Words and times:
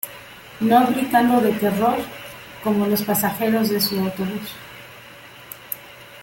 No 0.69 0.79
gritando 0.91 1.39
de 1.41 1.51
terror 1.59 1.97
como 2.63 2.87
los 2.87 3.03
pasajeros 3.03 3.69
de 3.69 3.79
su 3.79 3.99
autobús. 3.99 4.55